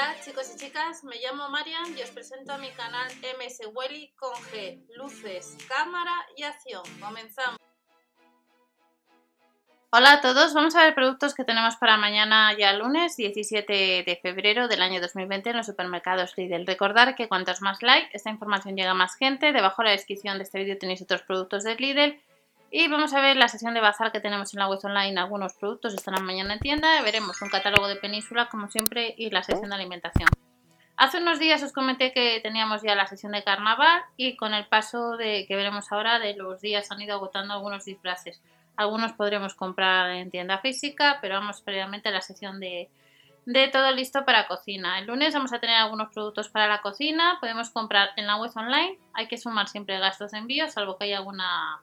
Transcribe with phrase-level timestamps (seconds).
[0.00, 3.06] Hola chicos y chicas, me llamo Marian y os presento a mi canal
[3.38, 6.82] MS Welly con G, luces, cámara y acción.
[6.98, 7.58] Comenzamos.
[9.90, 14.20] Hola a todos, vamos a ver productos que tenemos para mañana ya lunes 17 de
[14.22, 16.66] febrero del año 2020 en los supermercados Lidl.
[16.66, 19.52] Recordar que cuantos más like, esta información llega a más gente.
[19.52, 22.18] Debajo de la descripción de este vídeo tenéis otros productos de Lidl
[22.70, 25.18] y vamos a ver la sesión de bazar que tenemos en la web online.
[25.18, 27.02] Algunos productos estarán mañana en tienda.
[27.02, 30.28] Veremos un catálogo de península, como siempre, y la sesión de alimentación.
[30.96, 34.66] Hace unos días os comenté que teníamos ya la sesión de carnaval y con el
[34.66, 38.40] paso de que veremos ahora de los días han ido agotando algunos disfraces.
[38.76, 42.88] Algunos podremos comprar en tienda física, pero vamos previamente a la sesión de,
[43.46, 44.98] de todo listo para cocina.
[44.98, 47.38] El lunes vamos a tener algunos productos para la cocina.
[47.40, 48.98] Podemos comprar en la web online.
[49.14, 51.80] Hay que sumar siempre gastos de envío, salvo que haya alguna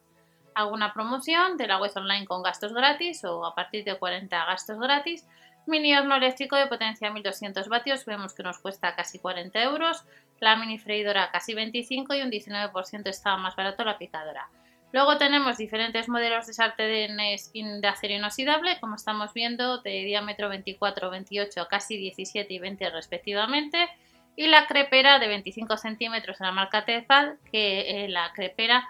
[0.58, 4.80] alguna promoción de la web online con gastos gratis o a partir de 40 gastos
[4.80, 5.28] gratis.
[5.68, 10.04] Mini horno eléctrico de potencia 1200 vatios, vemos que nos cuesta casi 40 euros.
[10.40, 14.50] La mini freidora casi 25 y un 19% estaba más barato la picadora.
[14.94, 21.12] Luego tenemos diferentes modelos de sartenes de acero inoxidable, como estamos viendo, de diámetro 24,
[21.12, 23.90] 28, casi 17 y 20 respectivamente.
[24.36, 28.88] Y la crepera de 25 centímetros de la marca Tefal, que eh, la crepera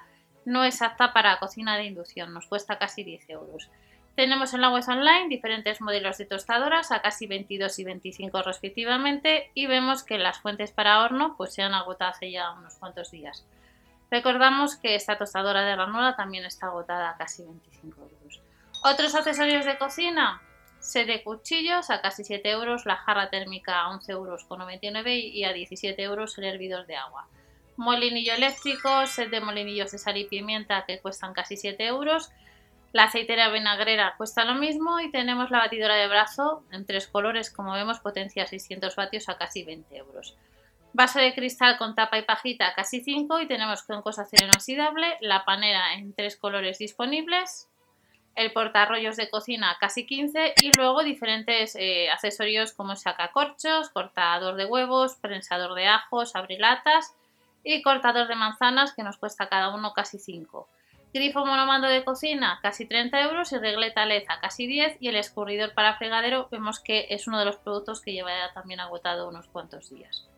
[0.48, 3.70] no es apta para cocina de inducción, nos cuesta casi 10 euros.
[4.16, 9.52] Tenemos en la web online diferentes modelos de tostadoras a casi 22 y 25 respectivamente
[9.54, 13.12] y vemos que las fuentes para horno pues se han agotado hace ya unos cuantos
[13.12, 13.46] días.
[14.10, 18.42] Recordamos que esta tostadora de ranura también está agotada a casi 25 euros.
[18.86, 20.42] Otros accesorios de cocina,
[20.80, 25.14] set de cuchillos a casi 7 euros, la jarra térmica a 11 euros con 99
[25.14, 27.28] y a 17 euros el hervidor de agua
[27.78, 32.32] molinillo eléctrico, set de molinillos de sal y pimienta que cuestan casi 7 euros.
[32.92, 37.52] La aceitera vinagrera cuesta lo mismo y tenemos la batidora de brazo en tres colores,
[37.52, 40.36] como vemos, potencia 600 vatios a casi 20 euros.
[40.94, 45.18] Vaso de cristal con tapa y pajita casi 5 y tenemos con cosa acero inoxidable,
[45.22, 47.70] la panera en tres colores disponibles,
[48.34, 54.66] el portarrollos de cocina casi 15 y luego diferentes eh, accesorios como sacacorchos, cortador de
[54.66, 57.14] huevos, prensador de ajos, abrilatas
[57.76, 60.70] y cortador de manzanas que nos cuesta cada uno casi 5.
[61.14, 65.74] Grifo monomando de cocina casi 30 euros y regleta leza casi 10 y el escurridor
[65.74, 69.48] para fregadero vemos que es uno de los productos que lleva ya también agotado unos
[69.48, 70.30] cuantos días.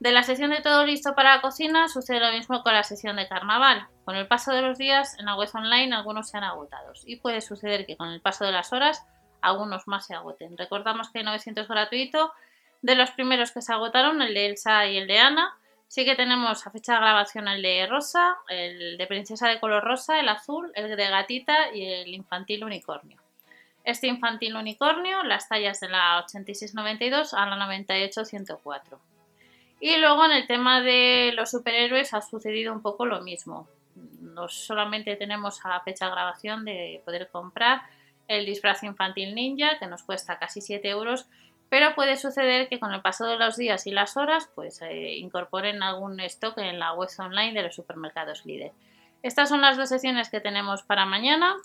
[0.00, 3.16] De la sesión de todo listo para la cocina sucede lo mismo con la sesión
[3.16, 3.86] de carnaval.
[4.06, 7.16] Con el paso de los días en la web online algunos se han agotado y
[7.16, 9.04] puede suceder que con el paso de las horas
[9.42, 10.56] algunos más se agoten.
[10.56, 12.32] Recordamos que hay 900 gratuito.
[12.80, 15.58] De los primeros que se agotaron, el de Elsa y el de Ana,
[15.88, 19.82] Sí que tenemos a fecha de grabación el de rosa, el de princesa de color
[19.82, 23.18] rosa, el azul, el de gatita y el infantil unicornio.
[23.84, 29.00] Este infantil unicornio, las tallas de la 8692 a la 98104.
[29.80, 33.66] Y luego en el tema de los superhéroes ha sucedido un poco lo mismo.
[34.20, 37.80] No solamente tenemos a fecha de grabación de poder comprar
[38.26, 41.26] el disfraz infantil ninja, que nos cuesta casi 7 euros,
[41.68, 45.16] pero puede suceder que con el paso de los días y las horas pues eh,
[45.16, 48.72] incorporen algún stock en la web online de los supermercados líder.
[49.22, 51.56] Estas son las dos sesiones que tenemos para mañana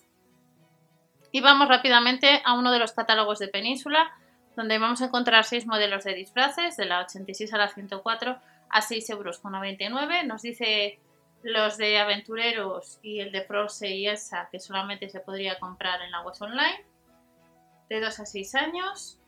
[1.32, 4.12] y vamos rápidamente a uno de los catálogos de Península
[4.56, 8.38] donde vamos a encontrar seis modelos de disfraces de la 86 a la 104
[8.70, 10.26] a 6,99 euros.
[10.26, 11.00] Nos dice
[11.44, 16.12] los de aventureros y el de Froze y Elsa que solamente se podría comprar en
[16.12, 16.86] la web online
[17.90, 19.20] de 2 a 6 años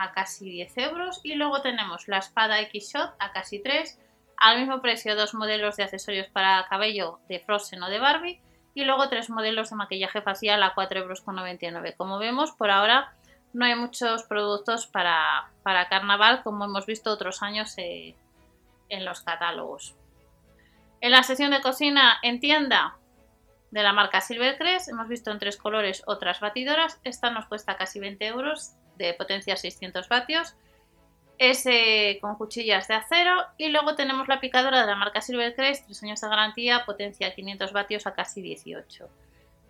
[0.00, 3.98] a casi 10 euros y luego tenemos la espada X-Shot a casi 3
[4.38, 8.40] al mismo precio dos modelos de accesorios para cabello de Frozen o de Barbie
[8.72, 11.94] y luego tres modelos de maquillaje facial a 4,99 euros.
[11.98, 13.12] Como vemos, por ahora
[13.52, 18.14] no hay muchos productos para, para carnaval como hemos visto otros años eh,
[18.88, 19.94] en los catálogos.
[21.02, 22.96] En la sesión de cocina en tienda
[23.70, 26.98] de la marca Silvercrest hemos visto en tres colores otras batidoras.
[27.04, 30.54] Esta nos cuesta casi 20 euros de potencia 600 vatios,
[31.38, 36.02] ese con cuchillas de acero y luego tenemos la picadora de la marca Silvercrest, 3
[36.02, 39.08] años de garantía, potencia 500 vatios a casi 18.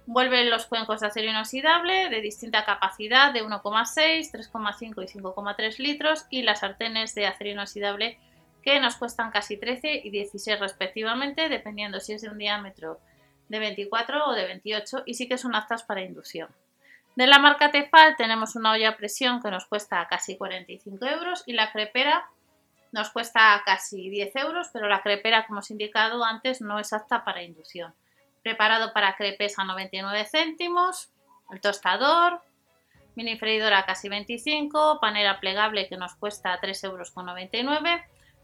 [0.06, 6.26] Vuelven los cuencos de acero inoxidable de distinta capacidad de 1,6, 3,5 y 5,3 litros
[6.28, 8.18] y las sartenes de acero inoxidable
[8.62, 12.98] que nos cuestan casi 13 y 16 respectivamente, dependiendo si es de un diámetro
[13.48, 16.48] de 24 o de 28 y sí que son aptas para inducción.
[17.20, 21.42] De la marca Tefal tenemos una olla a presión que nos cuesta casi 45 euros
[21.44, 22.30] y la crepera
[22.92, 26.94] nos cuesta casi 10 euros, pero la crepera, como os he indicado antes, no es
[26.94, 27.92] apta para inducción.
[28.42, 31.10] Preparado para crepes a 99 céntimos,
[31.50, 32.40] el tostador,
[33.16, 37.12] mini freidora casi 25, panera plegable que nos cuesta 3,99 euros,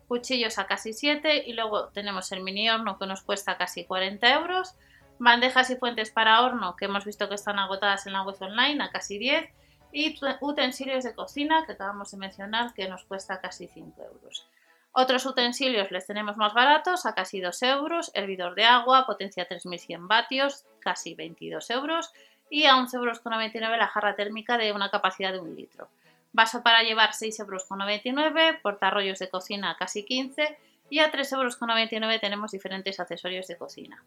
[0.07, 4.35] cuchillos a casi 7 y luego tenemos el mini horno que nos cuesta casi 40
[4.35, 4.75] euros,
[5.19, 8.83] bandejas y fuentes para horno que hemos visto que están agotadas en la web online
[8.83, 9.49] a casi 10
[9.93, 14.47] y utensilios de cocina que acabamos de mencionar que nos cuesta casi 5 euros.
[14.93, 20.09] Otros utensilios les tenemos más baratos, a casi 2 euros, hervidor de agua, potencia 3100
[20.09, 22.13] vatios, casi 22 euros,
[22.49, 25.89] y a 11,99 euros la jarra térmica de una capacidad de un litro.
[26.33, 30.59] Vaso para llevar 6,99 euros, portarrollos de cocina casi 15
[30.91, 34.03] y a 3,99 euros tenemos diferentes accesorios de cocina.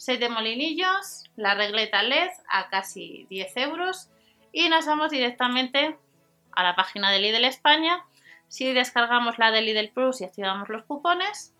[0.00, 4.08] 6 de molinillos, la regleta LED a casi 10 euros
[4.50, 5.94] y nos vamos directamente
[6.52, 8.02] a la página de Lidl España
[8.48, 11.54] si descargamos la de Lidl Plus y activamos los cupones,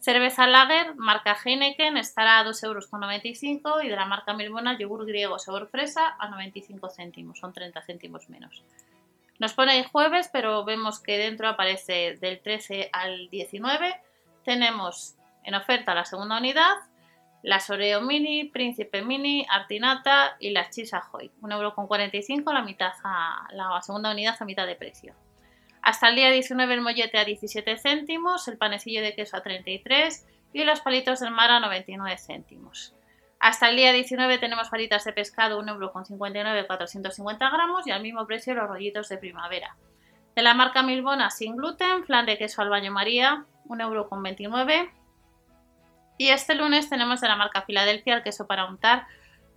[0.00, 5.38] cerveza Lager, marca Heineken, estará a 2,95 euros y de la marca Milbona, yogur griego
[5.38, 8.62] sabor fresa a 95 céntimos, son 30 céntimos menos.
[9.38, 13.98] Nos pone el jueves, pero vemos que dentro aparece del 13 al 19.
[14.44, 16.76] Tenemos en oferta la segunda unidad,
[17.42, 21.30] las Oreo Mini, Príncipe Mini, Artinata y las Chisa Hoy.
[21.40, 22.92] 1,45€ la mitad
[23.52, 25.14] la segunda unidad a mitad de precio.
[25.82, 30.26] Hasta el día 19 el mollete a 17 céntimos, el panecillo de queso a 33
[30.52, 32.94] y los palitos del mar a 99 céntimos.
[33.40, 38.54] Hasta el día 19 tenemos faritas de pescado 1,59€ 450 gramos y al mismo precio
[38.54, 39.76] los rollitos de primavera.
[40.36, 45.01] De la marca Milbona sin gluten, flan de queso al baño María 1,29€.
[46.22, 49.08] Y este lunes tenemos de la marca Filadelfia el queso para untar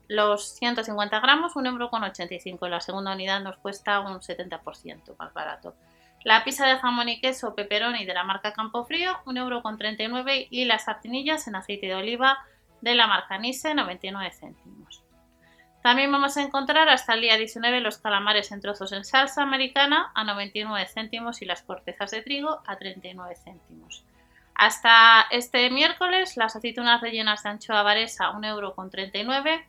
[0.07, 2.67] los 150 gramos 1,85€.
[2.69, 5.75] La segunda unidad nos cuesta un 70% más barato.
[6.23, 11.47] La pizza de jamón y queso pepperoni de la marca Campofrío, 1,39€ y las sardinillas
[11.47, 12.39] en aceite de oliva
[12.81, 15.03] de la marca Nise, 99 céntimos.
[15.83, 20.11] También vamos a encontrar hasta el día 19 los calamares en trozos en salsa americana
[20.15, 24.03] a 99 céntimos y las cortezas de trigo a 39 céntimos.
[24.56, 29.66] Hasta este miércoles las aceitunas rellenas de anchoa varesa 1,39€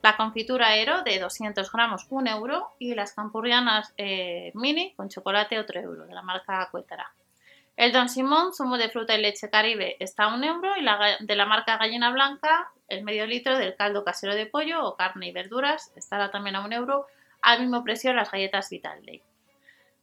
[0.00, 5.58] la confitura Aero de 200 gramos 1 euro y las campurrianas eh, mini con chocolate
[5.58, 7.12] otro euro de la marca Cuétara.
[7.76, 11.16] El Don Simón, zumo de fruta y leche caribe, está a 1 euro y la,
[11.18, 15.28] de la marca Gallina Blanca, el medio litro del caldo casero de pollo o carne
[15.28, 17.06] y verduras estará también a 1 euro,
[17.42, 19.00] al mismo precio las galletas Vital.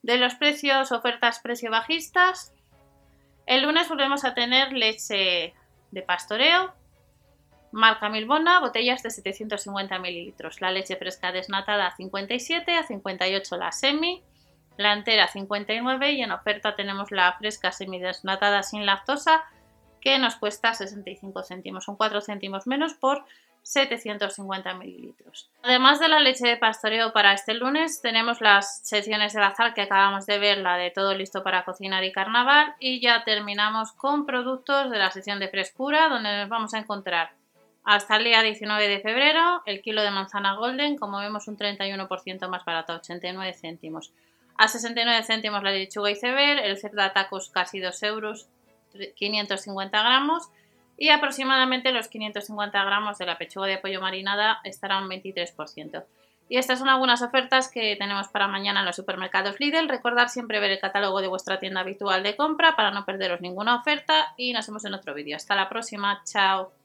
[0.03, 2.53] De los precios, ofertas precio bajistas,
[3.45, 5.53] el lunes volvemos a tener leche
[5.91, 6.73] de pastoreo,
[7.71, 10.61] Marca Milbona, botellas de 750 mililitros.
[10.61, 14.23] La leche fresca desnatada a 57, a 58 la semi,
[14.77, 19.43] la entera a 59 y en oferta tenemos la fresca semi desnatada sin lactosa
[20.01, 23.25] que nos cuesta 65 céntimos, son 4 céntimos menos por
[23.65, 25.49] 750 mililitros.
[25.63, 29.81] Además de la leche de pastoreo para este lunes, tenemos las sesiones de bazar que
[29.81, 34.27] acabamos de ver, la de todo listo para cocinar y carnaval, y ya terminamos con
[34.27, 37.31] productos de la sesión de frescura, donde nos vamos a encontrar
[37.83, 42.47] hasta el día 19 de febrero, el kilo de manzana golden, como vemos, un 31%
[42.47, 44.11] más barato, 89 céntimos.
[44.57, 48.47] A 69 céntimos la lechuga iceberg, el cerdo tacos casi 2 euros,
[49.15, 50.49] 550 gramos.
[50.97, 56.05] Y aproximadamente los 550 gramos de la pechuga de pollo marinada estará un 23%.
[56.47, 59.89] Y estas son algunas ofertas que tenemos para mañana en los supermercados Lidl.
[59.89, 63.75] Recordad siempre ver el catálogo de vuestra tienda habitual de compra para no perderos ninguna
[63.75, 65.35] oferta y nos vemos en otro vídeo.
[65.35, 66.84] Hasta la próxima, chao.